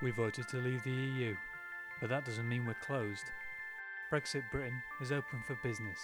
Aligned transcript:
We 0.00 0.12
voted 0.12 0.46
to 0.50 0.58
leave 0.58 0.84
the 0.84 0.92
EU, 0.92 1.34
but 2.00 2.08
that 2.08 2.24
doesn't 2.24 2.48
mean 2.48 2.64
we're 2.64 2.74
closed. 2.74 3.32
Brexit 4.12 4.44
Britain 4.52 4.80
is 5.02 5.10
open 5.10 5.42
for 5.44 5.56
business, 5.56 5.98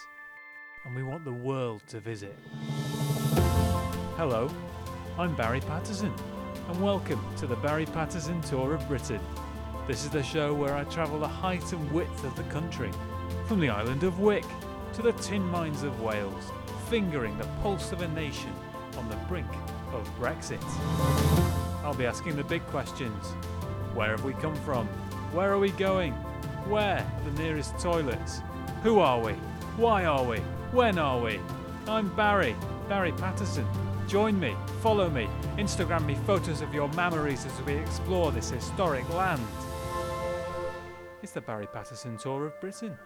and 0.85 0.97
we 0.97 1.05
want 1.05 1.25
the 1.25 1.33
world 1.33 1.81
to 1.87 2.01
visit. 2.01 2.37
Hello, 4.17 4.51
I'm 5.17 5.37
Barry 5.37 5.61
Patterson, 5.61 6.13
and 6.69 6.83
welcome 6.83 7.25
to 7.37 7.47
the 7.47 7.55
Barry 7.55 7.87
Patterson 7.87 8.41
Tour 8.41 8.75
of 8.75 8.85
Britain. 8.89 9.21
This 9.87 10.03
is 10.05 10.11
the 10.11 10.25
show 10.25 10.53
where 10.53 10.75
I 10.75 10.83
travel 10.85 11.21
the 11.21 11.29
height 11.29 11.73
and 11.73 11.93
width 11.93 12.25
of 12.25 12.35
the 12.35 12.43
country, 12.45 12.91
from 13.47 13.61
the 13.61 13.71
island 13.71 14.03
of 14.03 14.19
Wick 14.19 14.45
to 14.95 15.03
the 15.03 15.13
tin 15.13 15.43
mines 15.43 15.85
of 15.85 16.01
Wales, 16.01 16.51
fingering 16.91 17.39
the 17.39 17.47
pulse 17.63 17.93
of 17.93 18.03
a 18.03 18.09
nation 18.09 18.53
on 18.99 19.09
the 19.09 19.17
brink 19.29 19.47
of 19.93 20.11
Brexit. 20.19 20.61
I'll 21.85 21.95
be 21.95 22.07
asking 22.07 22.35
the 22.35 22.43
big 22.43 22.67
questions. 22.67 23.35
Where 23.95 24.11
have 24.11 24.25
we 24.25 24.33
come 24.35 24.57
from? 24.57 24.89
Where 25.33 25.53
are 25.53 25.59
we 25.61 25.71
going? 25.71 26.15
Where 26.67 27.07
the 27.25 27.43
nearest 27.43 27.79
toilets? 27.79 28.43
Who 28.83 28.99
are 28.99 29.21
we? 29.21 29.35
Why 29.77 30.05
are 30.05 30.25
we? 30.25 30.39
When 30.73 30.99
are 30.99 31.21
we? 31.21 31.39
I'm 31.87 32.09
Barry, 32.17 32.57
Barry 32.89 33.13
Patterson. 33.13 33.65
Join 34.09 34.39
me, 34.41 34.57
follow 34.83 35.09
me, 35.09 35.29
Instagram 35.59 36.07
me 36.07 36.17
photos 36.27 36.61
of 36.61 36.75
your 36.75 36.89
memories 36.89 37.47
as 37.47 37.63
we 37.63 37.75
explore 37.75 38.33
this 38.33 38.51
historic 38.51 39.09
land. 39.11 39.47
It's 41.23 41.31
the 41.31 41.41
Barry 41.41 41.69
Patterson 41.69 42.17
Tour 42.17 42.47
of 42.47 42.61
Britain. 42.61 42.99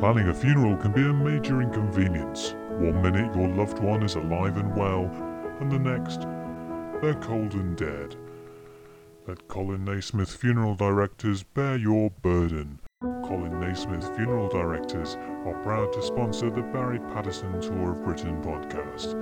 Planning 0.00 0.28
a 0.28 0.34
funeral 0.34 0.78
can 0.78 0.92
be 0.92 1.02
a 1.02 1.12
major 1.12 1.60
inconvenience. 1.60 2.54
One 2.78 3.02
minute 3.02 3.36
your 3.36 3.48
loved 3.48 3.80
one 3.80 4.02
is 4.02 4.14
alive 4.14 4.56
and 4.56 4.74
well, 4.74 5.04
and 5.60 5.70
the 5.70 5.78
next, 5.78 6.22
they're 7.02 7.20
cold 7.20 7.52
and 7.52 7.76
dead. 7.76 8.16
Let 9.26 9.46
Colin 9.48 9.84
Naismith 9.84 10.34
Funeral 10.34 10.74
Directors 10.74 11.42
bear 11.42 11.76
your 11.76 12.08
burden. 12.22 12.80
Colin 13.02 13.60
Naismith 13.60 14.16
Funeral 14.16 14.48
Directors 14.48 15.16
are 15.44 15.62
proud 15.62 15.92
to 15.92 16.02
sponsor 16.02 16.48
the 16.48 16.62
Barry 16.62 16.98
Patterson 17.12 17.60
Tour 17.60 17.92
of 17.92 18.02
Britain 18.02 18.42
podcast. 18.42 19.12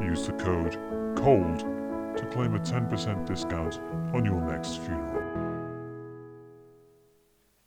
Use 0.00 0.24
the 0.28 0.34
code 0.34 0.74
COLD 1.16 1.58
to 2.16 2.24
claim 2.30 2.54
a 2.54 2.60
10% 2.60 3.26
discount 3.26 3.80
on 4.14 4.24
your 4.24 4.40
next 4.40 4.76
funeral. 4.82 5.18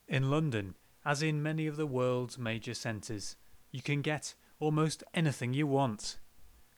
In 0.07 0.29
London, 0.29 0.75
as 1.05 1.23
in 1.23 1.41
many 1.41 1.67
of 1.67 1.77
the 1.77 1.87
world's 1.87 2.37
major 2.37 2.73
centres, 2.73 3.35
you 3.71 3.81
can 3.81 4.01
get 4.01 4.35
almost 4.59 5.03
anything 5.13 5.53
you 5.53 5.65
want. 5.65 6.19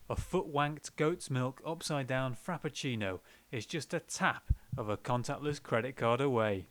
A 0.10 0.16
foot 0.16 0.54
wanked 0.54 0.96
goat's 0.96 1.30
milk 1.30 1.62
upside 1.66 2.08
down 2.08 2.36
frappuccino 2.36 3.20
is 3.52 3.66
just 3.66 3.94
a 3.94 4.00
tap 4.00 4.54
of 4.78 4.90
a 4.90 4.98
contactless 4.98 5.62
credit 5.62 5.96
card 5.96 6.22
away. 6.22 6.68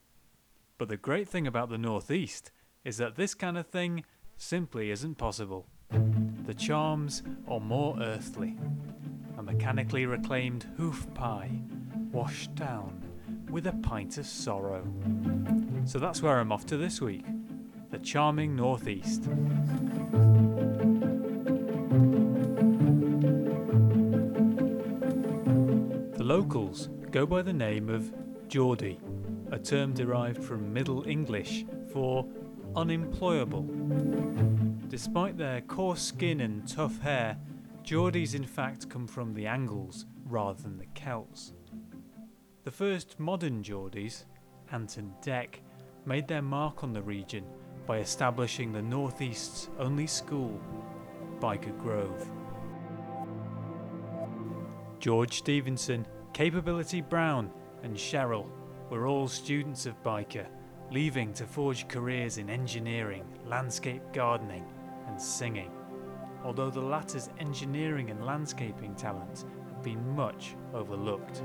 But 0.78 0.89
the 0.89 0.97
great 0.97 1.28
thing 1.28 1.47
about 1.47 1.69
the 1.69 1.78
Northeast 1.78 2.50
is 2.84 2.97
that 2.97 3.17
this 3.17 3.34
kind 3.34 3.59
of 3.59 3.66
thing 3.66 4.05
simply 4.37 4.91
isn't 4.91 5.16
possible. 5.16 5.66
The 6.47 6.55
charms 6.55 7.22
are 7.47 7.61
more 7.61 7.97
earthly. 8.00 8.56
A 9.39 9.42
mechanically 9.42 10.06
reclaimed 10.06 10.66
hoof 10.77 11.06
pie, 11.14 11.50
washed 12.11 12.55
down 12.55 13.03
with 13.50 13.66
a 13.66 13.72
pint 13.72 14.19
of 14.19 14.27
sorrow. 14.27 14.84
So 15.84 15.98
that's 15.98 16.22
where 16.22 16.39
I'm 16.39 16.53
off 16.53 16.66
to 16.66 16.77
this 16.77 17.00
week 17.00 17.25
the 17.93 17.98
charming 17.98 18.57
Northeast. 18.57 19.25
The 26.15 26.25
locals 26.25 26.89
go 27.11 27.27
by 27.27 27.43
the 27.43 27.53
name 27.53 27.91
of 27.91 28.11
Geordie, 28.49 28.99
a 29.50 29.59
term 29.59 29.93
derived 29.93 30.43
from 30.43 30.72
Middle 30.72 31.06
English 31.06 31.66
for 31.93 32.27
unemployable. 32.75 33.69
Despite 34.89 35.37
their 35.37 35.61
coarse 35.61 36.00
skin 36.00 36.41
and 36.41 36.66
tough 36.66 36.99
hair, 37.03 37.37
Geordies 37.84 38.34
in 38.34 38.47
fact 38.47 38.89
come 38.89 39.06
from 39.06 39.34
the 39.34 39.47
Angles 39.47 40.06
rather 40.25 40.62
than 40.62 40.78
the 40.78 40.87
Celts. 40.95 41.53
The 42.65 42.71
first 42.71 43.21
modern 43.21 43.62
Geordies, 43.62 44.25
Ant 44.71 44.97
and 44.97 45.12
Dec, 45.22 45.56
made 46.06 46.27
their 46.27 46.41
mark 46.41 46.83
on 46.83 46.95
the 46.95 47.03
region 47.03 47.45
by 47.87 47.98
establishing 47.98 48.72
the 48.72 48.82
Northeast's 48.82 49.69
only 49.78 50.06
school, 50.06 50.60
Byker 51.41 51.76
Grove. 51.78 52.31
George 55.00 55.38
Stephenson, 55.38 56.06
Capability 56.32 57.00
Brown, 57.00 57.50
and 57.82 57.97
Cheryl 57.97 58.47
were 58.88 59.06
all 59.06 59.26
students 59.26 59.87
of 59.87 60.00
Byker, 60.03 60.47
leaving 60.91 61.32
to 61.34 61.47
forge 61.47 61.88
careers 61.88 62.38
in 62.38 62.48
engineering, 62.48 63.25
landscape 63.47 64.03
gardening, 64.12 64.65
and 65.09 65.21
singing. 65.21 65.71
Although 66.44 66.71
the 66.71 66.81
latter's 66.81 67.31
engineering 67.38 68.10
and 68.10 68.25
landscaping 68.25 68.94
talents 68.94 69.44
had 69.66 69.82
been 69.82 70.15
much 70.15 70.54
overlooked. 70.75 71.42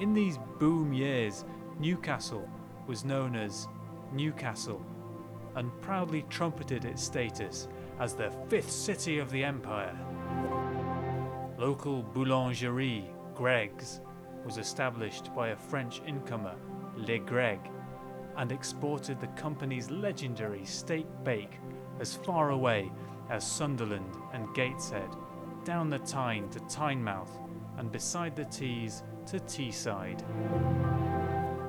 In 0.00 0.12
these 0.12 0.38
boom 0.58 0.92
years, 0.92 1.44
Newcastle 1.78 2.48
was 2.86 3.04
known 3.04 3.36
as 3.36 3.68
Newcastle 4.14 4.84
and 5.56 5.70
proudly 5.80 6.24
trumpeted 6.28 6.84
its 6.84 7.02
status 7.02 7.68
as 8.00 8.14
the 8.14 8.30
fifth 8.48 8.70
city 8.70 9.18
of 9.18 9.30
the 9.30 9.44
empire. 9.44 9.96
Local 11.58 12.02
boulangerie, 12.02 13.08
Greggs, 13.34 14.00
was 14.44 14.58
established 14.58 15.34
by 15.34 15.48
a 15.48 15.56
French 15.56 16.02
incomer, 16.06 16.56
Le 16.96 17.18
Greg, 17.18 17.60
and 18.36 18.50
exported 18.50 19.20
the 19.20 19.28
company's 19.28 19.90
legendary 19.90 20.64
steak 20.64 21.06
bake 21.22 21.60
as 22.00 22.16
far 22.16 22.50
away 22.50 22.90
as 23.30 23.46
Sunderland 23.46 24.14
and 24.32 24.52
Gateshead, 24.54 25.08
down 25.64 25.88
the 25.88 26.00
Tyne 26.00 26.48
to 26.50 26.60
Tynemouth, 26.60 27.40
and 27.78 27.90
beside 27.90 28.36
the 28.36 28.44
Tees 28.44 29.02
to 29.26 29.38
Teesside. 29.40 30.22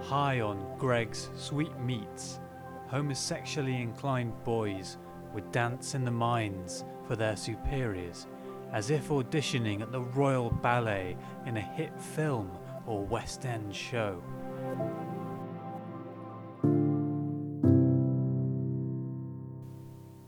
High 0.06 0.42
on 0.42 0.64
Greggs 0.78 1.32
sweet 1.36 1.76
meats, 1.80 2.40
homosexually 2.86 3.82
inclined 3.82 4.34
boys 4.44 5.00
would 5.34 5.52
dance 5.52 5.96
in 5.96 6.06
the 6.06 6.12
mines 6.12 6.86
for 7.08 7.16
their 7.16 7.36
superiors 7.36 8.28
as 8.72 8.92
if 8.92 9.10
auditioning 9.10 9.82
at 9.82 9.92
the 9.92 10.02
Royal 10.02 10.52
Ballet 10.52 11.18
in 11.48 11.58
a 11.58 11.62
hit 11.62 12.00
film 12.00 12.52
or 12.86 13.04
West 13.04 13.48
End 13.48 13.76
show. 13.76 14.22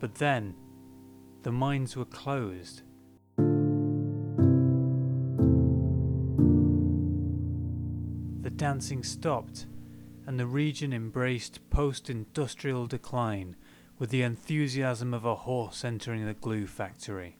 But 0.00 0.16
then, 0.16 0.56
the 1.42 1.52
mines 1.52 1.96
were 1.96 2.04
closed. 2.04 2.82
Dancing 8.58 9.04
stopped, 9.04 9.66
and 10.26 10.38
the 10.38 10.46
region 10.46 10.92
embraced 10.92 11.70
post 11.70 12.10
industrial 12.10 12.86
decline 12.86 13.54
with 13.98 14.10
the 14.10 14.22
enthusiasm 14.22 15.14
of 15.14 15.24
a 15.24 15.34
horse 15.34 15.84
entering 15.84 16.26
the 16.26 16.34
glue 16.34 16.66
factory. 16.66 17.38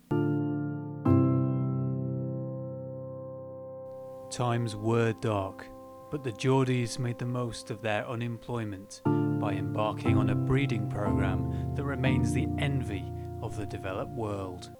Times 4.31 4.77
were 4.77 5.13
dark, 5.21 5.67
but 6.13 6.23
the 6.23 6.33
Geordies 6.33 7.01
made 7.01 7.19
the 7.19 7.27
most 7.27 7.73
of 7.73 7.83
their 7.83 8.09
unemployment 8.09 9.03
by 9.05 9.55
embarking 9.55 10.17
on 10.17 10.31
a 10.31 10.37
breeding 10.37 10.89
program 10.89 11.75
that 11.75 11.85
remains 11.85 12.33
the 12.33 12.47
envy 12.59 13.05
of 13.43 13.57
the 13.57 13.67
developed 13.67 14.13
world. 14.13 14.71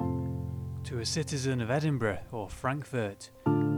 To 0.85 1.01
a 1.01 1.05
citizen 1.05 1.61
of 1.61 1.71
Edinburgh 1.71 2.21
or 2.31 2.49
Frankfurt, 2.49 3.31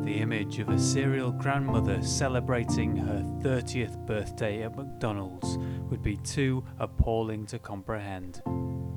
the 0.04 0.18
image 0.18 0.58
of 0.58 0.68
a 0.68 0.78
serial 0.78 1.30
grandmother 1.30 2.02
celebrating 2.02 2.96
her 2.96 3.22
30th 3.42 4.06
birthday 4.06 4.62
at 4.62 4.76
McDonald's 4.76 5.58
would 5.90 6.02
be 6.02 6.16
too 6.18 6.64
appalling 6.78 7.46
to 7.46 7.58
comprehend. 7.58 8.42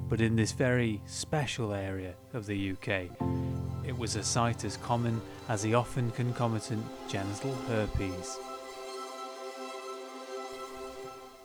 But 0.10 0.22
in 0.22 0.36
this 0.36 0.52
very 0.52 1.02
special 1.06 1.74
area 1.74 2.14
of 2.34 2.46
the 2.46 2.72
UK, 2.72 3.10
it 3.86 3.98
was 3.98 4.16
a 4.16 4.24
sight 4.24 4.64
as 4.64 4.78
common 4.78 5.22
as 5.50 5.62
the 5.62 5.74
often 5.74 6.12
concomitant 6.12 6.86
genital 7.10 7.54
herpes. 7.68 8.38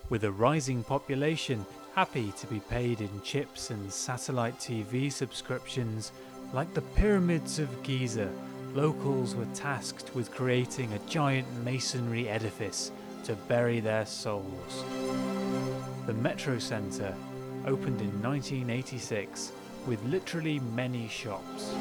With 0.08 0.24
a 0.24 0.32
rising 0.32 0.84
population 0.84 1.66
happy 1.94 2.32
to 2.38 2.46
be 2.46 2.60
paid 2.60 3.00
in 3.00 3.22
chips 3.22 3.70
and 3.70 3.92
satellite 3.92 4.58
TV 4.58 5.10
subscriptions, 5.10 6.12
like 6.52 6.72
the 6.72 6.80
pyramids 6.80 7.58
of 7.58 7.82
Giza, 7.82 8.30
locals 8.74 9.34
were 9.34 9.46
tasked 9.54 10.14
with 10.14 10.30
creating 10.30 10.92
a 10.92 10.98
giant 11.10 11.46
masonry 11.64 12.28
edifice 12.28 12.92
to 13.24 13.34
bury 13.34 13.80
their 13.80 14.06
souls. 14.06 14.84
The 16.06 16.14
Metro 16.14 16.58
Centre 16.58 17.14
opened 17.66 18.00
in 18.00 18.22
1986 18.22 19.52
with 19.86 20.02
literally 20.04 20.60
many 20.74 21.08
shops. 21.08 21.74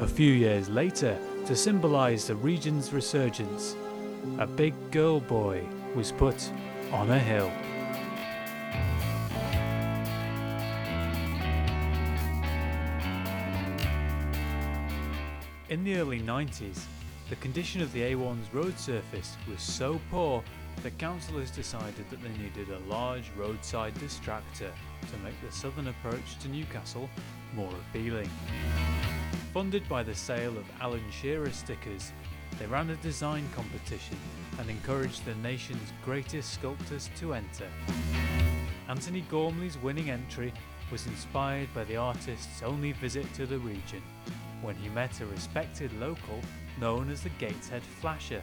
A 0.00 0.06
few 0.06 0.32
years 0.32 0.68
later, 0.68 1.18
to 1.46 1.56
symbolise 1.56 2.26
the 2.26 2.36
region's 2.36 2.92
resurgence, 2.92 3.76
a 4.38 4.46
big 4.46 4.74
girl 4.90 5.20
boy 5.20 5.64
was 5.94 6.12
put 6.12 6.50
on 6.92 7.10
a 7.10 7.18
hill. 7.18 7.50
In 15.68 15.82
the 15.82 15.96
early 15.96 16.20
90s, 16.20 16.84
the 17.28 17.34
condition 17.36 17.82
of 17.82 17.92
the 17.92 18.02
A1's 18.02 18.54
road 18.54 18.78
surface 18.78 19.36
was 19.50 19.60
so 19.60 20.00
poor 20.12 20.44
that 20.84 20.96
councillors 20.96 21.50
decided 21.50 22.08
that 22.08 22.22
they 22.22 22.28
needed 22.40 22.68
a 22.68 22.88
large 22.88 23.32
roadside 23.36 23.92
distractor 23.96 24.70
to 24.70 25.18
make 25.24 25.34
the 25.44 25.50
southern 25.50 25.88
approach 25.88 26.38
to 26.38 26.48
Newcastle 26.48 27.10
more 27.52 27.72
appealing. 27.90 28.30
Funded 29.52 29.88
by 29.88 30.04
the 30.04 30.14
sale 30.14 30.56
of 30.56 30.70
Alan 30.80 31.02
Shearer 31.10 31.50
stickers, 31.50 32.12
they 32.60 32.66
ran 32.66 32.90
a 32.90 32.96
design 32.96 33.44
competition 33.52 34.18
and 34.60 34.70
encouraged 34.70 35.24
the 35.24 35.34
nation's 35.36 35.92
greatest 36.04 36.54
sculptors 36.54 37.10
to 37.18 37.34
enter. 37.34 37.66
Antony 38.88 39.24
Gormley's 39.28 39.78
winning 39.78 40.10
entry 40.10 40.52
was 40.92 41.08
inspired 41.08 41.74
by 41.74 41.82
the 41.82 41.96
artist's 41.96 42.62
only 42.62 42.92
visit 42.92 43.26
to 43.34 43.46
the 43.46 43.58
region, 43.58 44.00
when 44.66 44.74
he 44.76 44.88
met 44.88 45.20
a 45.20 45.26
respected 45.26 45.92
local 46.00 46.40
known 46.80 47.08
as 47.08 47.22
the 47.22 47.28
Gateshead 47.38 47.82
Flasher. 48.00 48.42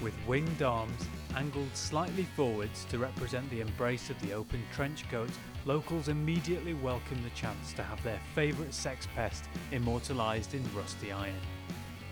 With 0.00 0.14
winged 0.28 0.62
arms 0.62 1.08
angled 1.34 1.74
slightly 1.74 2.22
forwards 2.36 2.84
to 2.86 2.98
represent 2.98 3.50
the 3.50 3.60
embrace 3.60 4.08
of 4.08 4.20
the 4.20 4.32
open 4.32 4.62
trench 4.72 5.08
coat, 5.10 5.30
locals 5.64 6.08
immediately 6.08 6.74
welcomed 6.74 7.24
the 7.24 7.30
chance 7.30 7.72
to 7.72 7.82
have 7.82 8.02
their 8.04 8.20
favourite 8.34 8.72
sex 8.72 9.08
pest 9.14 9.44
immortalised 9.72 10.54
in 10.54 10.62
rusty 10.74 11.10
iron. 11.10 11.34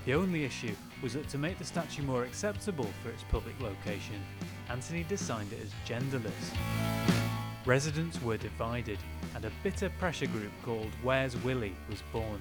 The 0.04 0.14
only 0.14 0.44
issue 0.44 0.74
was 1.00 1.14
that 1.14 1.28
to 1.28 1.38
make 1.38 1.58
the 1.58 1.64
statue 1.64 2.02
more 2.02 2.24
acceptable 2.24 2.88
for 3.02 3.10
its 3.10 3.24
public 3.31 3.58
location, 3.60 4.20
Antony 4.69 5.04
designed 5.08 5.52
it 5.52 5.60
as 5.62 5.72
genderless. 5.88 7.18
Residents 7.69 8.19
were 8.23 8.38
divided, 8.38 8.99
and 9.35 9.44
a 9.44 9.53
bitter 9.62 9.91
pressure 9.99 10.26
group 10.29 10.53
called 10.65 10.91
Where's 11.03 11.37
Willie 11.44 11.76
was 11.91 12.03
born. 12.15 12.41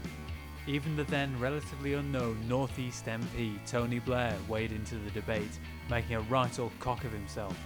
Even 0.67 0.95
the 0.95 1.03
then 1.03 1.37
relatively 1.37 1.95
unknown 1.95 2.47
Northeast 2.47 3.07
MP 3.07 3.57
Tony 3.67 3.99
Blair 3.99 4.33
weighed 4.47 4.71
into 4.71 4.95
the 4.95 5.11
debate, 5.11 5.59
making 5.89 6.15
a 6.15 6.21
right 6.21 6.57
old 6.57 6.71
cock 6.79 7.03
of 7.03 7.11
himself. 7.11 7.59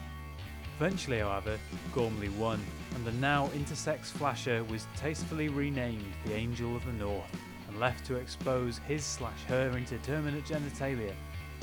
Eventually, 0.80 1.20
however, 1.20 1.60
Gormley 1.94 2.30
won, 2.30 2.60
and 2.96 3.06
the 3.06 3.12
now 3.12 3.48
intersex 3.50 4.06
flasher 4.06 4.64
was 4.64 4.88
tastefully 4.96 5.48
renamed 5.48 6.14
the 6.26 6.34
Angel 6.34 6.76
of 6.76 6.84
the 6.88 6.94
North 6.94 7.30
and 7.68 7.80
left 7.80 8.08
to 8.08 8.16
expose 8.16 8.80
his 8.88 9.04
slash 9.04 9.44
her 9.48 9.70
indeterminate 9.78 10.46
genitalia 10.46 11.14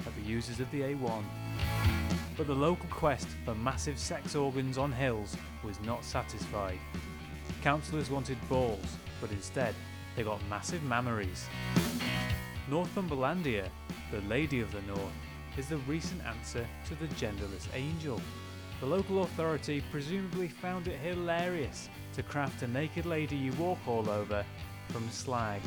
at 0.06 0.14
the 0.14 0.22
users 0.22 0.60
of 0.60 0.70
the 0.70 0.82
A1. 0.82 1.24
But 2.38 2.46
the 2.46 2.54
local 2.54 2.88
quest 2.88 3.26
for 3.44 3.54
massive 3.56 3.98
sex 3.98 4.36
organs 4.36 4.78
on 4.78 4.92
hills 4.92 5.36
was 5.64 5.80
not 5.80 6.04
satisfied. 6.04 6.78
Councillors 7.62 8.10
wanted 8.10 8.38
balls, 8.48 8.96
but 9.20 9.32
instead 9.32 9.74
they 10.14 10.22
got 10.22 10.40
massive 10.48 10.80
mammaries. 10.82 11.46
Northumberlandia, 12.70 13.68
the 14.12 14.20
Lady 14.22 14.60
of 14.60 14.70
the 14.70 14.82
North, 14.82 15.12
is 15.56 15.66
the 15.66 15.78
recent 15.78 16.24
answer 16.24 16.64
to 16.86 16.94
the 16.94 17.08
genderless 17.14 17.66
angel. 17.74 18.20
The 18.78 18.86
local 18.86 19.24
authority 19.24 19.82
presumably 19.90 20.46
found 20.46 20.86
it 20.86 21.00
hilarious 21.00 21.88
to 22.12 22.22
craft 22.22 22.62
a 22.62 22.68
naked 22.68 23.04
lady 23.04 23.34
you 23.34 23.52
walk 23.54 23.78
all 23.88 24.08
over 24.08 24.44
from 24.90 25.10
slag. 25.10 25.60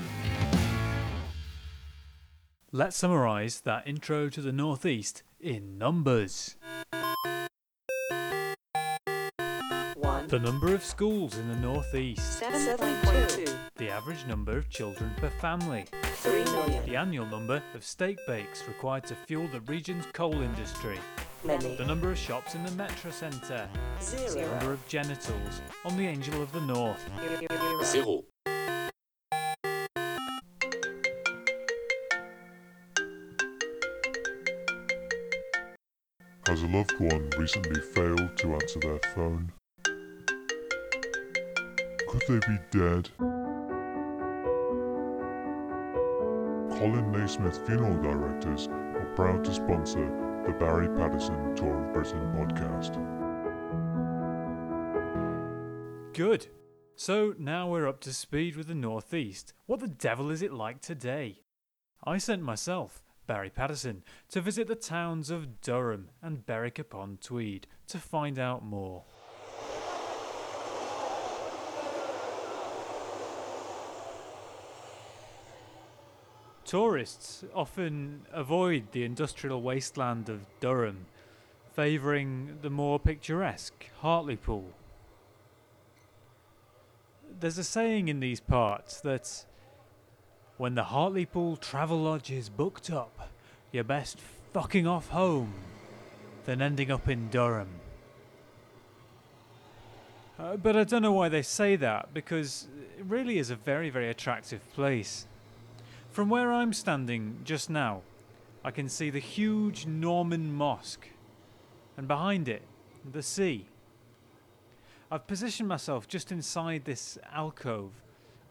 Let's 2.72 2.96
summarise 2.96 3.60
that 3.62 3.86
intro 3.86 4.30
to 4.30 4.42
the 4.42 4.54
Northeast 4.54 5.24
in 5.42 5.78
numbers. 5.78 6.56
The 10.32 10.40
number 10.40 10.74
of 10.74 10.82
schools 10.82 11.38
in 11.38 11.50
the 11.50 11.58
Northeast, 11.58 12.40
seven 12.40 12.98
point 13.02 13.30
two, 13.32 13.54
the 13.76 13.90
average 13.90 14.26
number 14.26 14.58
of 14.58 14.70
children 14.70 15.12
per 15.18 15.30
family, 15.30 15.84
three 16.14 16.46
million, 16.46 16.86
the 16.86 16.96
annual 16.96 17.26
number 17.26 17.62
of 17.76 17.84
steak 17.84 18.18
bakes 18.26 18.66
required 18.66 19.06
to 19.08 19.16
fuel 19.28 19.50
the 19.50 19.60
region's 19.70 20.06
coal 20.14 20.42
industry, 20.42 20.98
many, 21.44 21.76
the 21.76 21.84
number 21.84 22.10
of 22.10 22.18
shops 22.18 22.56
in 22.56 22.64
the 22.64 22.72
metro 22.72 23.12
centre, 23.12 23.68
Zero. 24.00 24.30
the 24.30 24.56
number 24.56 24.72
of 24.72 24.88
genitals 24.88 25.62
on 25.84 25.98
the 25.98 26.08
Angel 26.08 26.42
of 26.42 26.50
the 26.54 26.62
North, 26.62 27.06
zero, 27.84 28.24
Has 36.48 36.64
a 36.64 36.68
loved 36.68 36.98
one 37.00 37.30
recently 37.38 37.82
failed 37.82 38.38
to 38.38 38.54
answer 38.54 38.80
their 38.80 39.00
phone? 39.14 39.52
Could 42.12 42.24
they 42.28 42.40
be 42.46 42.60
dead? 42.72 43.10
Colin 46.78 47.10
Naismith 47.10 47.66
Funeral 47.66 48.02
Directors 48.02 48.68
are 48.68 49.14
proud 49.16 49.46
to 49.46 49.54
sponsor 49.54 50.10
the 50.46 50.52
Barry 50.52 50.90
Patterson 50.90 51.56
Tour 51.56 51.88
of 51.88 51.94
Britain 51.94 52.20
podcast. 52.36 52.98
Good. 56.14 56.48
So 56.98 57.34
now 57.40 57.70
we're 57.70 57.88
up 57.88 58.02
to 58.02 58.12
speed 58.12 58.58
with 58.58 58.68
the 58.68 58.76
Northeast. 58.76 59.54
What 59.66 59.80
the 59.80 59.88
devil 59.88 60.30
is 60.32 60.42
it 60.42 60.52
like 60.52 60.82
today? 60.82 61.44
I 62.04 62.18
sent 62.18 62.42
myself, 62.42 63.02
Barry 63.26 63.50
Patterson, 63.50 64.04
to 64.32 64.42
visit 64.42 64.68
the 64.68 64.76
towns 64.76 65.30
of 65.30 65.62
Durham 65.62 66.10
and 66.22 66.46
Berwick 66.46 66.78
upon 66.78 67.20
Tweed 67.22 67.68
to 67.88 68.00
find 68.00 68.38
out 68.38 68.66
more. 68.66 69.06
Tourists 76.72 77.44
often 77.54 78.22
avoid 78.32 78.94
the 78.94 79.04
industrial 79.04 79.62
wasteland 79.62 80.30
of 80.30 80.46
Durham, 80.62 81.06
favouring 81.76 82.60
the 82.62 82.70
more 82.70 82.98
picturesque 82.98 83.88
Hartlepool. 84.00 84.70
There's 87.42 87.58
a 87.58 87.66
saying 87.66 88.08
in 88.08 88.22
these 88.22 88.40
parts 88.40 89.02
that 89.02 89.44
when 90.56 90.76
the 90.76 90.86
Hartlepool 90.86 91.58
Travel 91.58 92.04
Lodge 92.04 92.32
is 92.32 92.48
booked 92.48 92.90
up, 92.90 93.28
you're 93.74 93.84
best 93.84 94.18
fucking 94.54 94.88
off 94.88 95.10
home 95.10 95.54
than 96.46 96.62
ending 96.62 96.90
up 96.90 97.10
in 97.10 97.28
Durham. 97.30 97.82
Uh, 100.40 100.56
but 100.56 100.78
I 100.78 100.86
don't 100.86 101.02
know 101.02 101.12
why 101.12 101.28
they 101.28 101.42
say 101.42 101.76
that 101.76 102.14
because 102.14 102.70
it 102.98 103.04
really 103.04 103.40
is 103.40 103.50
a 103.50 103.58
very, 103.58 103.90
very 103.90 104.10
attractive 104.10 104.62
place. 104.72 105.28
From 106.12 106.30
where 106.30 106.52
I'm 106.52 106.74
standing 106.74 107.40
just 107.46 107.70
now, 107.70 108.02
I 108.66 108.72
can 108.72 108.90
see 108.90 109.10
the 109.10 109.20
huge 109.20 109.86
Norman 109.86 110.54
Mosque, 110.54 111.08
and 111.96 112.06
behind 112.06 112.50
it, 112.50 112.64
the 113.10 113.24
sea. 113.24 113.66
I've 115.10 115.26
positioned 115.26 115.70
myself 115.70 116.10
just 116.10 116.30
inside 116.30 116.84
this 116.84 117.18
alcove 117.34 117.92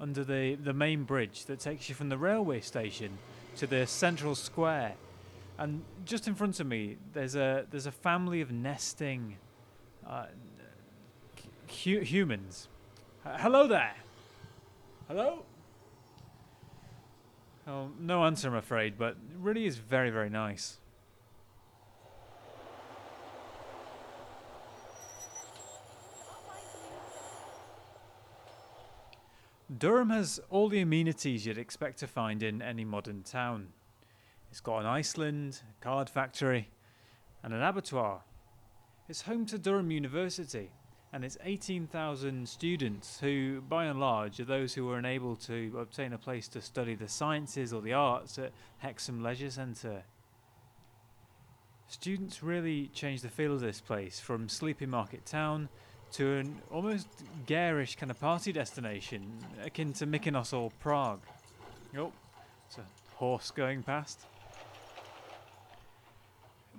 under 0.00 0.24
the, 0.24 0.54
the 0.54 0.72
main 0.72 1.04
bridge 1.04 1.44
that 1.44 1.60
takes 1.60 1.90
you 1.90 1.94
from 1.94 2.08
the 2.08 2.16
railway 2.16 2.62
station 2.62 3.18
to 3.56 3.66
the 3.66 3.86
central 3.86 4.34
square. 4.34 4.94
And 5.58 5.82
just 6.06 6.26
in 6.26 6.34
front 6.34 6.60
of 6.60 6.66
me, 6.66 6.96
there's 7.12 7.34
a 7.34 7.66
there's 7.70 7.84
a 7.84 7.92
family 7.92 8.40
of 8.40 8.50
nesting 8.50 9.36
uh, 10.06 10.26
hu- 11.84 12.00
humans. 12.00 12.68
Uh, 13.26 13.36
hello 13.36 13.66
there. 13.66 13.94
Hello. 15.08 15.44
Oh, 17.70 17.88
no 18.00 18.24
answer, 18.24 18.48
I'm 18.48 18.56
afraid, 18.56 18.98
but 18.98 19.10
it 19.10 19.36
really 19.38 19.64
is 19.64 19.76
very, 19.76 20.10
very 20.10 20.28
nice. 20.28 20.78
Durham 29.78 30.10
has 30.10 30.40
all 30.50 30.68
the 30.68 30.80
amenities 30.80 31.46
you'd 31.46 31.58
expect 31.58 32.00
to 32.00 32.08
find 32.08 32.42
in 32.42 32.60
any 32.60 32.84
modern 32.84 33.22
town. 33.22 33.68
It's 34.50 34.58
got 34.60 34.80
an 34.80 34.86
Iceland, 34.86 35.62
a 35.70 35.84
card 35.84 36.10
factory, 36.10 36.70
and 37.44 37.54
an 37.54 37.62
abattoir. 37.62 38.22
It's 39.08 39.22
home 39.22 39.46
to 39.46 39.58
Durham 39.58 39.92
University, 39.92 40.72
and 41.12 41.24
it's 41.24 41.36
18,000 41.44 42.48
students 42.48 43.18
who, 43.20 43.62
by 43.68 43.86
and 43.86 43.98
large, 43.98 44.38
are 44.38 44.44
those 44.44 44.74
who 44.74 44.86
were 44.86 44.96
unable 44.96 45.34
to 45.36 45.76
obtain 45.80 46.12
a 46.12 46.18
place 46.18 46.46
to 46.48 46.60
study 46.60 46.94
the 46.94 47.08
sciences 47.08 47.72
or 47.72 47.82
the 47.82 47.92
arts 47.92 48.38
at 48.38 48.52
Hexham 48.78 49.22
Leisure 49.22 49.50
Centre. 49.50 50.04
Students 51.88 52.44
really 52.44 52.86
changed 52.88 53.24
the 53.24 53.28
feel 53.28 53.52
of 53.52 53.60
this 53.60 53.80
place 53.80 54.20
from 54.20 54.48
sleepy 54.48 54.86
market 54.86 55.26
town 55.26 55.68
to 56.12 56.38
an 56.38 56.62
almost 56.70 57.08
garish 57.46 57.96
kind 57.96 58.10
of 58.10 58.20
party 58.20 58.52
destination 58.52 59.38
akin 59.64 59.92
to 59.94 60.06
Mykonos 60.06 60.56
or 60.56 60.70
Prague. 60.78 61.22
Oh, 61.98 62.12
it's 62.68 62.78
a 62.78 63.16
horse 63.16 63.50
going 63.50 63.82
past. 63.82 64.26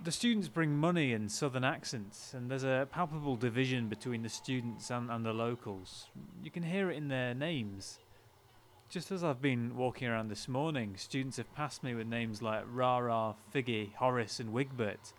The 0.03 0.11
students 0.11 0.47
bring 0.47 0.75
money 0.77 1.13
and 1.13 1.31
southern 1.31 1.63
accents, 1.63 2.33
and 2.33 2.49
there's 2.49 2.63
a 2.63 2.87
palpable 2.91 3.35
division 3.35 3.87
between 3.87 4.23
the 4.23 4.29
students 4.29 4.89
and, 4.89 5.11
and 5.11 5.23
the 5.23 5.31
locals. 5.31 6.07
You 6.43 6.49
can 6.49 6.63
hear 6.63 6.89
it 6.89 6.97
in 6.97 7.07
their 7.07 7.35
names. 7.35 7.99
Just 8.89 9.11
as 9.11 9.23
I've 9.23 9.43
been 9.43 9.77
walking 9.77 10.07
around 10.07 10.29
this 10.29 10.47
morning, 10.47 10.95
students 10.97 11.37
have 11.37 11.53
passed 11.53 11.83
me 11.83 11.93
with 11.93 12.07
names 12.07 12.41
like 12.41 12.63
Rara, 12.73 13.35
Figgy, 13.53 13.93
Horace, 13.93 14.39
and 14.39 14.51
Wigbert, 14.51 15.13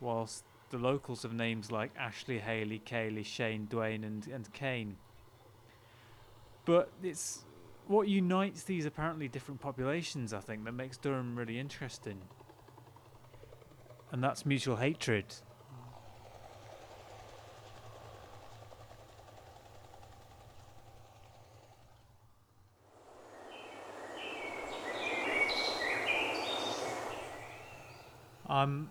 whilst 0.00 0.42
the 0.70 0.78
locals 0.78 1.22
have 1.22 1.32
names 1.32 1.70
like 1.70 1.92
Ashley, 1.96 2.40
Haley, 2.40 2.82
Kaylee, 2.84 3.24
Shane, 3.24 3.68
Dwayne, 3.70 4.04
and, 4.04 4.26
and 4.26 4.52
Kane. 4.52 4.96
But 6.64 6.90
it's 7.00 7.44
what 7.86 8.08
unites 8.08 8.64
these 8.64 8.86
apparently 8.86 9.28
different 9.28 9.60
populations, 9.60 10.32
I 10.32 10.40
think, 10.40 10.64
that 10.64 10.72
makes 10.72 10.96
Durham 10.96 11.36
really 11.38 11.60
interesting 11.60 12.18
and 14.12 14.22
that's 14.22 14.44
mutual 14.44 14.76
hatred. 14.76 15.24
I'm 28.48 28.90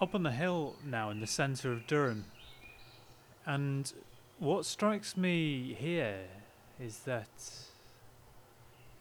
up 0.00 0.14
on 0.14 0.22
the 0.22 0.30
hill 0.30 0.76
now 0.82 1.10
in 1.10 1.20
the 1.20 1.26
centre 1.26 1.72
of 1.72 1.86
Durham, 1.86 2.24
and 3.44 3.92
what 4.38 4.64
strikes 4.64 5.14
me 5.14 5.76
here 5.78 6.20
is 6.80 7.00
that. 7.00 7.28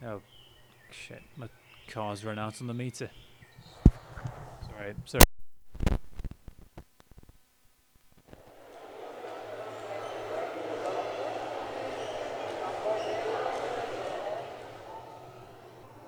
Oh, 0.06 0.22
shit, 0.92 1.24
my 1.38 1.48
car's 1.88 2.26
run 2.26 2.38
out 2.38 2.60
on 2.60 2.68
the 2.68 2.74
meter. 2.74 3.10
Sorry, 4.86 4.96
sorry. 5.06 5.22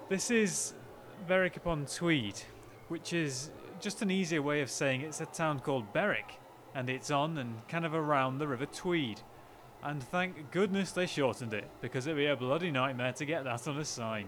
This 0.09 0.31
is 0.31 0.73
Berwick 1.27 1.57
upon 1.57 1.85
Tweed, 1.85 2.39
which 2.87 3.13
is 3.13 3.49
just 3.79 4.01
an 4.01 4.11
easier 4.11 4.41
way 4.41 4.61
of 4.61 4.69
saying 4.69 5.01
it's 5.01 5.21
a 5.21 5.25
town 5.25 5.59
called 5.59 5.91
Berwick, 5.91 6.39
and 6.75 6.89
it's 6.89 7.09
on 7.09 7.39
and 7.39 7.67
kind 7.67 7.85
of 7.85 7.95
around 7.95 8.37
the 8.37 8.47
River 8.47 8.67
Tweed. 8.67 9.21
And 9.83 10.01
thank 10.01 10.51
goodness 10.51 10.91
they 10.91 11.07
shortened 11.07 11.53
it, 11.53 11.69
because 11.81 12.05
it'd 12.05 12.17
be 12.17 12.27
a 12.27 12.35
bloody 12.35 12.71
nightmare 12.71 13.13
to 13.13 13.25
get 13.25 13.43
that 13.43 13.67
on 13.67 13.77
a 13.77 13.85
sign. 13.85 14.27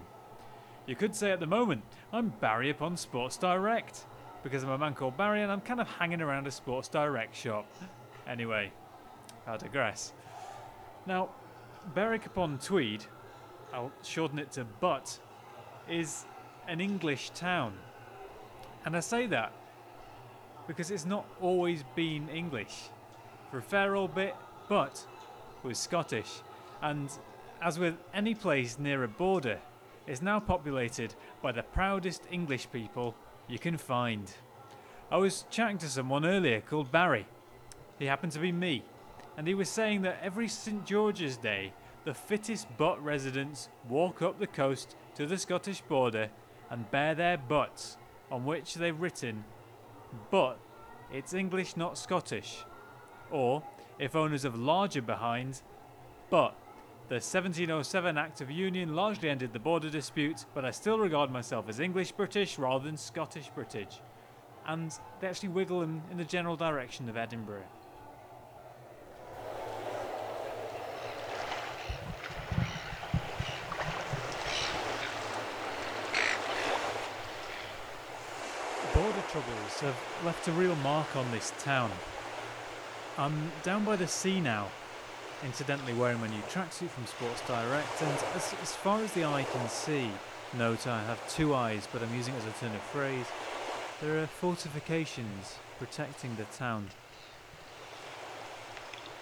You 0.85 0.95
could 0.95 1.15
say 1.15 1.31
at 1.31 1.39
the 1.39 1.47
moment, 1.47 1.83
I'm 2.11 2.29
Barry 2.29 2.71
upon 2.71 2.97
Sports 2.97 3.37
Direct, 3.37 4.05
because 4.43 4.63
I'm 4.63 4.69
a 4.69 4.77
man 4.77 4.93
called 4.93 5.17
Barry 5.17 5.43
and 5.43 5.51
I'm 5.51 5.61
kind 5.61 5.79
of 5.79 5.87
hanging 5.87 6.21
around 6.21 6.47
a 6.47 6.51
Sports 6.51 6.87
Direct 6.87 7.35
shop. 7.35 7.65
Anyway, 8.27 8.71
I 9.47 9.57
digress. 9.57 10.13
Now, 11.05 11.29
Berwick 11.93 12.25
upon 12.25 12.59
Tweed, 12.59 13.03
I'll 13.73 13.91
shorten 14.03 14.39
it 14.39 14.51
to 14.53 14.63
Butt, 14.65 15.19
is 15.89 16.25
an 16.67 16.79
English 16.81 17.31
town. 17.31 17.73
And 18.85 18.95
I 18.95 18.99
say 18.99 19.25
that 19.27 19.51
because 20.67 20.91
it's 20.91 21.05
not 21.05 21.25
always 21.41 21.83
been 21.95 22.29
English. 22.29 22.89
For 23.49 23.57
a 23.57 23.61
fair 23.61 23.95
old 23.95 24.13
bit, 24.13 24.35
Butt 24.67 25.05
was 25.63 25.79
Scottish. 25.79 26.29
And 26.81 27.09
as 27.61 27.79
with 27.79 27.95
any 28.13 28.35
place 28.35 28.77
near 28.77 29.03
a 29.03 29.07
border, 29.07 29.59
it's 30.05 30.21
now 30.21 30.39
populated 30.39 31.15
by 31.41 31.51
the 31.51 31.63
proudest 31.63 32.23
English 32.31 32.71
people 32.71 33.15
you 33.49 33.59
can 33.59 33.77
find. 33.77 34.31
I 35.11 35.17
was 35.17 35.45
chatting 35.49 35.79
to 35.79 35.89
someone 35.89 36.25
earlier 36.25 36.61
called 36.61 36.91
Barry. 36.91 37.25
He 37.97 38.05
happened 38.05 38.31
to 38.33 38.39
be 38.39 38.51
me, 38.51 38.83
and 39.35 39.47
he 39.47 39.55
was 39.55 39.67
saying 39.67 40.03
that 40.03 40.19
every 40.21 40.47
St 40.47 40.85
George's 40.85 41.35
Day, 41.35 41.73
the 42.05 42.13
fittest 42.13 42.67
butt 42.77 43.03
residents 43.03 43.69
walk 43.89 44.21
up 44.21 44.39
the 44.39 44.47
coast 44.47 44.95
to 45.15 45.25
the 45.25 45.37
Scottish 45.37 45.81
border 45.81 46.29
and 46.69 46.89
bare 46.91 47.15
their 47.15 47.37
butts, 47.37 47.97
on 48.31 48.45
which 48.45 48.75
they've 48.75 49.01
written, 49.01 49.43
but 50.29 50.59
it's 51.11 51.33
English, 51.33 51.75
not 51.75 51.97
Scottish. 51.97 52.63
Or, 53.31 53.63
if 53.97 54.15
owners 54.15 54.45
of 54.45 54.57
larger 54.57 55.01
behinds, 55.01 55.63
but 56.29 56.55
the 57.09 57.15
1707 57.15 58.19
Act 58.19 58.39
of 58.39 58.51
Union 58.51 58.95
largely 58.95 59.31
ended 59.31 59.51
the 59.51 59.57
border 59.57 59.89
dispute, 59.89 60.45
but 60.53 60.63
I 60.63 60.69
still 60.69 60.99
regard 60.99 61.31
myself 61.31 61.67
as 61.67 61.79
English 61.79 62.11
British 62.11 62.59
rather 62.59 62.85
than 62.85 62.97
Scottish 62.97 63.49
British. 63.55 63.99
And 64.67 64.93
they 65.19 65.27
actually 65.27 65.49
wiggle 65.49 65.81
in, 65.81 66.03
in 66.11 66.17
the 66.17 66.23
general 66.23 66.55
direction 66.55 67.09
of 67.09 67.17
Edinburgh. 67.17 67.63
Border 78.93 79.23
troubles 79.29 79.79
have 79.79 79.97
left 80.23 80.47
a 80.47 80.51
real 80.51 80.75
mark 80.75 81.15
on 81.15 81.31
this 81.31 81.53
town. 81.57 81.89
I'm 83.17 83.51
down 83.63 83.83
by 83.83 83.95
the 83.95 84.07
sea 84.07 84.39
now, 84.39 84.67
incidentally 85.43 85.93
wearing 85.93 86.19
my 86.19 86.27
new 86.27 86.41
tracksuit 86.43 86.89
from 86.89 87.05
Sports 87.05 87.41
Direct, 87.47 88.01
and 88.01 88.11
as, 88.35 88.53
as 88.61 88.75
far 88.75 89.01
as 89.01 89.11
the 89.13 89.25
eye 89.25 89.45
can 89.51 89.69
see, 89.69 90.09
note 90.57 90.87
I 90.87 91.01
have 91.03 91.27
two 91.29 91.53
eyes, 91.53 91.87
but 91.91 92.01
I'm 92.01 92.13
using 92.15 92.33
it 92.33 92.37
as 92.37 92.45
a 92.45 92.51
turn 92.59 92.75
of 92.75 92.81
phrase, 92.81 93.25
there 94.01 94.21
are 94.21 94.27
fortifications 94.27 95.55
protecting 95.77 96.35
the 96.35 96.45
town. 96.45 96.87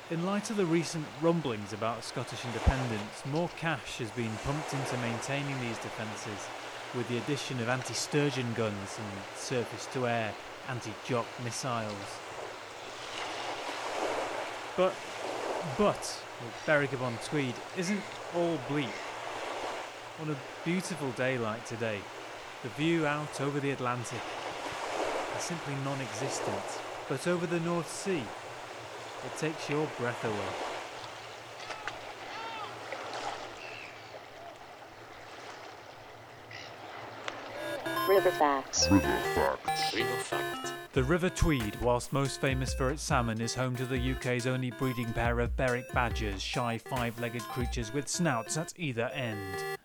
In 0.10 0.26
light 0.26 0.50
of 0.50 0.58
the 0.58 0.66
recent 0.66 1.06
rumblings 1.22 1.74
about 1.74 2.04
Scottish 2.04 2.46
independence, 2.46 3.26
more 3.26 3.50
cash 3.58 3.98
has 3.98 4.10
been 4.12 4.32
pumped 4.44 4.74
into 4.74 4.98
maintaining 5.00 5.60
these 5.60 5.78
defences, 5.80 6.48
with 6.96 7.08
the 7.10 7.18
addition 7.18 7.60
of 7.60 7.70
anti-sturgeon 7.70 8.54
guns 8.54 8.98
and 8.98 9.24
surface-to-air 9.36 10.34
anti-jock 10.70 11.26
missiles. 11.44 11.94
But 14.78 14.94
but 15.78 16.24
Berwick 16.66 16.94
upon 16.94 17.18
Tweed 17.26 17.56
isn't 17.78 18.02
all 18.36 18.60
bleak. 18.70 18.90
On 20.22 20.30
a 20.30 20.36
beautiful 20.66 21.10
day 21.12 21.38
like 21.38 21.66
today, 21.66 22.00
the 22.64 22.70
view 22.70 23.06
out 23.06 23.42
over 23.42 23.60
the 23.60 23.72
Atlantic 23.72 24.22
is 25.38 25.44
simply 25.44 25.74
non 25.84 26.00
existent. 26.02 26.82
But 27.10 27.28
over 27.28 27.46
the 27.48 27.60
North 27.62 27.90
Sea, 27.90 28.24
it 29.26 29.38
takes 29.38 29.70
your 29.70 29.88
breath 29.98 30.24
away. 30.24 30.34
River 38.10 38.32
facts. 38.32 38.90
River 38.90 39.22
facts. 39.36 39.94
River 39.94 40.18
fact. 40.18 40.47
The 40.98 41.04
River 41.04 41.30
Tweed, 41.30 41.80
whilst 41.80 42.12
most 42.12 42.42
famous 42.42 42.74
for 42.74 42.90
its 42.90 43.04
salmon, 43.04 43.40
is 43.40 43.54
home 43.54 43.76
to 43.76 43.86
the 43.86 44.14
UK's 44.14 44.48
only 44.48 44.72
breeding 44.72 45.14
pair 45.14 45.40
of 45.42 45.56
Berwick 45.56 45.94
badgers, 45.94 46.42
shy 46.42 46.80
five 46.80 47.20
legged 47.20 47.44
creatures 47.44 47.94
with 47.94 48.08
snouts 48.08 48.58
at 48.58 48.74
either 48.78 49.06
end. 49.10 49.78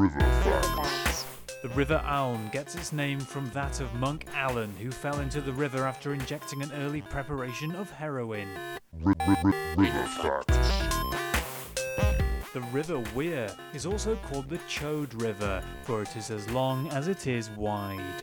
River 0.00 0.18
facts. 0.18 1.26
The 1.60 1.68
River 1.74 2.02
Aln 2.06 2.48
gets 2.52 2.74
its 2.74 2.94
name 2.94 3.20
from 3.20 3.50
that 3.50 3.80
of 3.80 3.92
monk 3.96 4.24
Allen, 4.32 4.72
who 4.80 4.90
fell 4.90 5.20
into 5.20 5.42
the 5.42 5.52
river 5.52 5.86
after 5.86 6.14
injecting 6.14 6.62
an 6.62 6.72
early 6.72 7.02
preparation 7.02 7.72
of 7.72 7.90
heroin. 7.90 8.48
Ri- 9.02 9.12
ri- 9.28 9.36
ri- 9.44 9.74
River 9.76 10.06
facts. 10.06 10.72
The 12.54 12.62
River 12.72 13.04
Wear 13.14 13.54
is 13.74 13.84
also 13.84 14.16
called 14.16 14.48
the 14.48 14.56
Chode 14.60 15.20
River, 15.20 15.62
for 15.82 16.00
it 16.00 16.16
is 16.16 16.30
as 16.30 16.48
long 16.48 16.88
as 16.88 17.08
it 17.08 17.26
is 17.26 17.50
wide. 17.50 18.22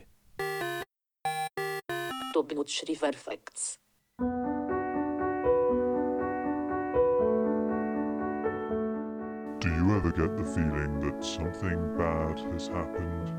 Do 9.59 9.69
you 9.69 9.95
ever 9.95 10.11
get 10.11 10.37
the 10.37 10.45
feeling 10.45 10.99
that 11.01 11.23
something 11.23 11.97
bad 11.97 12.39
has 12.51 12.67
happened? 12.67 13.29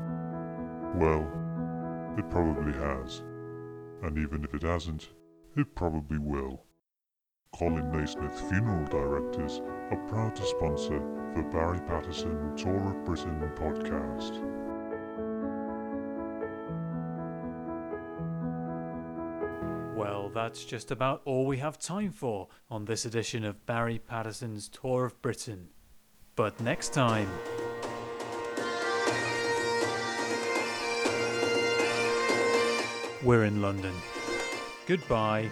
Well, 0.99 1.27
it 2.17 2.29
probably 2.29 2.73
has. 2.73 3.23
And 4.03 4.17
even 4.17 4.43
if 4.43 4.53
it 4.53 4.63
hasn't, 4.63 5.09
it 5.55 5.73
probably 5.75 6.17
will. 6.17 6.63
Colin 7.55 7.91
Naismith 7.91 8.39
Funeral 8.49 8.85
Directors 8.85 9.61
are 9.91 10.07
proud 10.07 10.35
to 10.35 10.45
sponsor 10.45 10.99
the 11.35 11.43
Barry 11.43 11.79
Patterson 11.81 12.55
Tour 12.55 12.91
of 12.91 13.05
Britain 13.05 13.51
podcast. 13.55 14.60
That's 20.33 20.63
just 20.63 20.91
about 20.91 21.21
all 21.25 21.45
we 21.45 21.57
have 21.57 21.77
time 21.77 22.11
for 22.11 22.47
on 22.69 22.85
this 22.85 23.05
edition 23.05 23.43
of 23.43 23.65
Barry 23.65 23.99
Patterson's 23.99 24.69
Tour 24.69 25.05
of 25.05 25.21
Britain. 25.21 25.69
But 26.35 26.59
next 26.61 26.93
time. 26.93 27.29
We're 33.23 33.43
in 33.43 33.61
London. 33.61 33.93
Goodbye. 34.87 35.49